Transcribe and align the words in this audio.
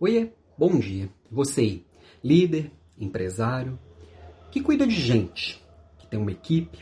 Oiê, 0.00 0.30
bom 0.56 0.78
dia. 0.78 1.10
Você 1.28 1.60
aí, 1.60 1.86
líder, 2.22 2.70
empresário, 2.96 3.76
que 4.48 4.60
cuida 4.60 4.86
de 4.86 4.94
gente, 4.94 5.60
que 5.98 6.06
tem 6.06 6.20
uma 6.20 6.30
equipe, 6.30 6.78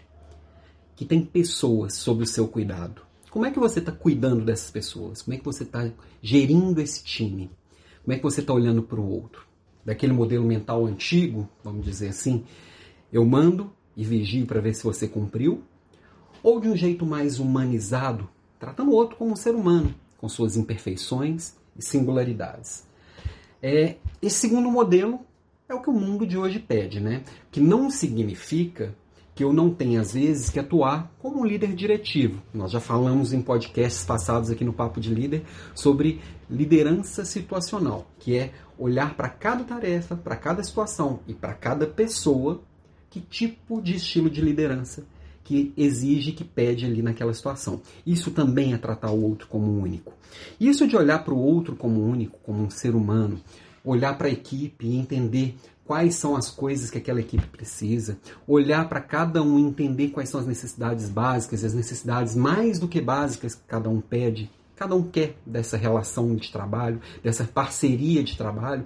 que 0.94 1.06
tem 1.06 1.24
pessoas 1.24 1.94
sob 1.94 2.24
o 2.24 2.26
seu 2.26 2.46
cuidado. 2.46 3.00
Como 3.30 3.46
é 3.46 3.50
que 3.50 3.58
você 3.58 3.78
está 3.78 3.90
cuidando 3.90 4.44
dessas 4.44 4.70
pessoas? 4.70 5.22
Como 5.22 5.34
é 5.34 5.38
que 5.38 5.44
você 5.46 5.62
está 5.62 5.90
gerindo 6.20 6.78
esse 6.78 7.02
time? 7.02 7.50
Como 8.04 8.12
é 8.12 8.18
que 8.18 8.22
você 8.22 8.42
está 8.42 8.52
olhando 8.52 8.82
para 8.82 9.00
o 9.00 9.10
outro? 9.10 9.46
Daquele 9.82 10.12
modelo 10.12 10.44
mental 10.44 10.84
antigo, 10.84 11.48
vamos 11.64 11.86
dizer 11.86 12.08
assim, 12.08 12.44
eu 13.10 13.24
mando 13.24 13.72
e 13.96 14.04
vigio 14.04 14.44
para 14.44 14.60
ver 14.60 14.74
se 14.74 14.84
você 14.84 15.08
cumpriu? 15.08 15.62
Ou 16.42 16.60
de 16.60 16.68
um 16.68 16.76
jeito 16.76 17.06
mais 17.06 17.38
humanizado, 17.38 18.28
tratando 18.60 18.90
o 18.90 18.94
outro 18.94 19.16
como 19.16 19.32
um 19.32 19.36
ser 19.36 19.54
humano, 19.54 19.94
com 20.18 20.28
suas 20.28 20.54
imperfeições 20.54 21.54
e 21.74 21.82
singularidades? 21.82 22.84
É, 23.62 23.96
esse 24.22 24.36
segundo 24.36 24.70
modelo 24.70 25.20
é 25.68 25.74
o 25.74 25.80
que 25.80 25.90
o 25.90 25.92
mundo 25.92 26.26
de 26.26 26.38
hoje 26.38 26.58
pede, 26.58 27.00
né? 27.00 27.22
Que 27.50 27.60
não 27.60 27.90
significa 27.90 28.94
que 29.34 29.44
eu 29.44 29.52
não 29.52 29.68
tenha, 29.68 30.00
às 30.00 30.14
vezes, 30.14 30.48
que 30.48 30.58
atuar 30.58 31.12
como 31.18 31.40
um 31.40 31.44
líder 31.44 31.74
diretivo. 31.74 32.40
Nós 32.54 32.70
já 32.70 32.80
falamos 32.80 33.34
em 33.34 33.42
podcasts 33.42 34.02
passados 34.02 34.50
aqui 34.50 34.64
no 34.64 34.72
Papo 34.72 34.98
de 34.98 35.12
Líder 35.12 35.42
sobre 35.74 36.22
liderança 36.48 37.22
situacional, 37.24 38.06
que 38.18 38.34
é 38.34 38.52
olhar 38.78 39.14
para 39.14 39.28
cada 39.28 39.62
tarefa, 39.62 40.16
para 40.16 40.36
cada 40.36 40.62
situação 40.62 41.20
e 41.26 41.34
para 41.34 41.52
cada 41.52 41.86
pessoa 41.86 42.62
que 43.10 43.20
tipo 43.20 43.82
de 43.82 43.96
estilo 43.96 44.30
de 44.30 44.40
liderança 44.40 45.04
que 45.46 45.72
exige, 45.76 46.32
que 46.32 46.42
pede 46.42 46.84
ali 46.84 47.00
naquela 47.00 47.32
situação. 47.32 47.80
Isso 48.04 48.32
também 48.32 48.74
é 48.74 48.78
tratar 48.78 49.12
o 49.12 49.22
outro 49.22 49.46
como 49.46 49.80
único. 49.80 50.12
Isso 50.58 50.88
de 50.88 50.96
olhar 50.96 51.24
para 51.24 51.32
o 51.32 51.38
outro 51.38 51.76
como 51.76 52.04
único, 52.04 52.36
como 52.42 52.64
um 52.64 52.68
ser 52.68 52.96
humano, 52.96 53.40
olhar 53.84 54.18
para 54.18 54.26
a 54.26 54.32
equipe 54.32 54.84
e 54.84 54.96
entender 54.96 55.54
quais 55.84 56.16
são 56.16 56.34
as 56.34 56.50
coisas 56.50 56.90
que 56.90 56.98
aquela 56.98 57.20
equipe 57.20 57.46
precisa, 57.46 58.18
olhar 58.44 58.88
para 58.88 59.00
cada 59.00 59.40
um 59.40 59.56
e 59.56 59.62
entender 59.62 60.08
quais 60.08 60.28
são 60.28 60.40
as 60.40 60.46
necessidades 60.46 61.08
básicas 61.08 61.62
e 61.62 61.66
as 61.66 61.74
necessidades 61.74 62.34
mais 62.34 62.80
do 62.80 62.88
que 62.88 63.00
básicas 63.00 63.54
que 63.54 63.62
cada 63.68 63.88
um 63.88 64.00
pede, 64.00 64.50
cada 64.74 64.96
um 64.96 65.04
quer 65.04 65.36
dessa 65.46 65.76
relação 65.76 66.34
de 66.34 66.50
trabalho, 66.50 67.00
dessa 67.22 67.44
parceria 67.44 68.24
de 68.24 68.36
trabalho. 68.36 68.84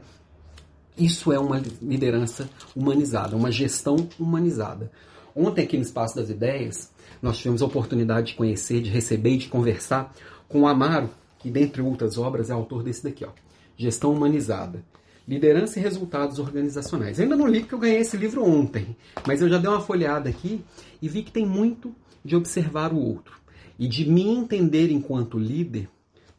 Isso 0.94 1.32
é 1.32 1.38
uma 1.38 1.62
liderança 1.80 2.50
humanizada, 2.76 3.34
uma 3.34 3.50
gestão 3.50 3.96
humanizada. 4.18 4.92
Ontem, 5.34 5.64
aqui 5.64 5.76
no 5.76 5.82
Espaço 5.82 6.16
das 6.16 6.30
Ideias, 6.30 6.92
nós 7.22 7.38
tivemos 7.38 7.62
a 7.62 7.66
oportunidade 7.66 8.28
de 8.28 8.34
conhecer, 8.34 8.80
de 8.80 8.90
receber 8.90 9.34
e 9.34 9.38
de 9.38 9.48
conversar 9.48 10.14
com 10.48 10.62
o 10.62 10.66
Amaro, 10.66 11.10
que, 11.38 11.50
dentre 11.50 11.80
outras 11.82 12.18
obras, 12.18 12.50
é 12.50 12.52
autor 12.52 12.82
desse 12.82 13.04
daqui, 13.04 13.24
ó, 13.24 13.30
Gestão 13.76 14.12
Humanizada. 14.12 14.84
Liderança 15.28 15.78
e 15.78 15.82
Resultados 15.82 16.38
Organizacionais. 16.40 17.18
Eu 17.18 17.22
ainda 17.22 17.36
não 17.36 17.46
li 17.46 17.60
porque 17.60 17.74
eu 17.74 17.78
ganhei 17.78 17.98
esse 17.98 18.16
livro 18.16 18.44
ontem, 18.44 18.96
mas 19.26 19.40
eu 19.40 19.48
já 19.48 19.58
dei 19.58 19.70
uma 19.70 19.80
folhada 19.80 20.28
aqui 20.28 20.64
e 21.00 21.08
vi 21.08 21.22
que 21.22 21.30
tem 21.30 21.46
muito 21.46 21.94
de 22.24 22.34
observar 22.34 22.92
o 22.92 22.98
outro 22.98 23.38
e 23.78 23.86
de 23.86 24.10
me 24.10 24.26
entender 24.26 24.90
enquanto 24.90 25.38
líder 25.38 25.88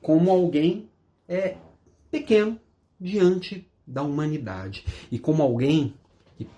como 0.01 0.29
alguém 0.29 0.89
é 1.27 1.55
pequeno 2.11 2.59
diante 2.99 3.65
da 3.87 4.03
humanidade 4.03 4.85
e 5.11 5.17
como 5.17 5.41
alguém 5.41 5.93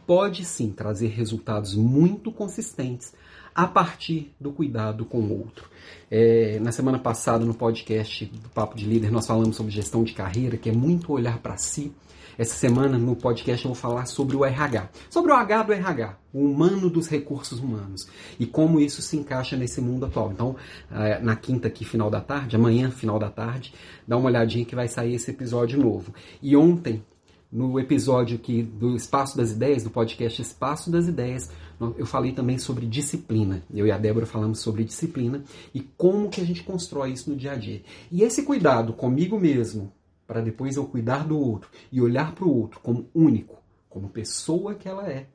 pode 0.05 0.45
sim 0.45 0.71
trazer 0.71 1.07
resultados 1.07 1.75
muito 1.75 2.31
consistentes 2.31 3.13
a 3.55 3.67
partir 3.67 4.33
do 4.39 4.51
cuidado 4.51 5.05
com 5.05 5.19
o 5.19 5.39
outro. 5.39 5.69
É, 6.09 6.59
na 6.59 6.71
semana 6.71 6.97
passada, 6.97 7.45
no 7.45 7.53
podcast 7.53 8.25
do 8.25 8.49
Papo 8.49 8.75
de 8.75 8.85
Líder, 8.85 9.11
nós 9.11 9.27
falamos 9.27 9.55
sobre 9.55 9.71
gestão 9.71 10.03
de 10.03 10.13
carreira, 10.13 10.57
que 10.57 10.69
é 10.69 10.73
muito 10.73 11.11
olhar 11.11 11.39
para 11.39 11.57
si. 11.57 11.93
Essa 12.35 12.55
semana, 12.55 12.97
no 12.97 13.15
podcast, 13.15 13.63
eu 13.63 13.69
vou 13.69 13.79
falar 13.79 14.07
sobre 14.07 14.35
o 14.35 14.43
RH. 14.43 14.89
Sobre 15.07 15.31
o 15.31 15.35
H 15.35 15.63
do 15.63 15.73
RH, 15.73 16.17
o 16.33 16.39
humano 16.39 16.89
dos 16.89 17.07
recursos 17.07 17.59
humanos. 17.59 18.07
E 18.39 18.47
como 18.47 18.79
isso 18.79 19.03
se 19.03 19.17
encaixa 19.17 19.55
nesse 19.55 19.79
mundo 19.79 20.07
atual. 20.07 20.31
Então, 20.31 20.55
é, 20.91 21.19
na 21.19 21.35
quinta 21.35 21.67
aqui, 21.67 21.85
final 21.85 22.09
da 22.09 22.21
tarde, 22.21 22.55
amanhã, 22.55 22.89
final 22.89 23.19
da 23.19 23.29
tarde, 23.29 23.71
dá 24.07 24.17
uma 24.17 24.29
olhadinha 24.29 24.65
que 24.65 24.75
vai 24.75 24.87
sair 24.87 25.13
esse 25.13 25.29
episódio 25.29 25.79
novo. 25.79 26.11
E 26.41 26.57
ontem, 26.57 27.03
no 27.53 27.79
episódio 27.79 28.35
aqui 28.35 28.63
do 28.63 28.95
Espaço 28.95 29.37
das 29.37 29.51
Ideias, 29.51 29.83
do 29.83 29.91
podcast 29.91 30.41
Espaço 30.41 30.89
das 30.89 31.07
Ideias, 31.07 31.51
eu 31.97 32.05
falei 32.05 32.31
também 32.31 32.57
sobre 32.57 32.87
disciplina. 32.87 33.61
Eu 33.71 33.85
e 33.85 33.91
a 33.91 33.97
Débora 33.97 34.25
falamos 34.25 34.57
sobre 34.57 34.83
disciplina 34.83 35.43
e 35.71 35.81
como 35.81 36.29
que 36.29 36.41
a 36.41 36.43
gente 36.43 36.63
constrói 36.63 37.11
isso 37.11 37.29
no 37.29 37.35
dia 37.35 37.51
a 37.51 37.55
dia. 37.55 37.83
E 38.11 38.23
esse 38.23 38.41
cuidado 38.41 38.91
comigo 38.91 39.39
mesmo, 39.39 39.93
para 40.25 40.41
depois 40.41 40.77
eu 40.77 40.85
cuidar 40.85 41.27
do 41.27 41.39
outro 41.39 41.69
e 41.91 42.01
olhar 42.01 42.33
para 42.33 42.45
o 42.45 42.57
outro 42.57 42.79
como 42.79 43.07
único, 43.13 43.61
como 43.87 44.09
pessoa 44.09 44.73
que 44.73 44.89
ela 44.89 45.07
é. 45.07 45.27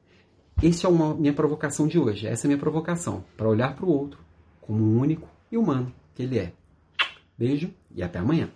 Essa 0.60 0.88
é 0.88 0.90
a 0.90 1.14
minha 1.14 1.32
provocação 1.32 1.86
de 1.86 2.00
hoje. 2.00 2.26
Essa 2.26 2.46
é 2.46 2.48
a 2.48 2.50
minha 2.50 2.58
provocação, 2.58 3.24
para 3.36 3.48
olhar 3.48 3.76
para 3.76 3.86
o 3.86 3.90
outro 3.90 4.18
como 4.60 5.00
único 5.00 5.28
e 5.52 5.56
humano 5.56 5.92
que 6.16 6.24
ele 6.24 6.36
é. 6.36 6.52
Beijo 7.38 7.70
e 7.94 8.02
até 8.02 8.18
amanhã. 8.18 8.50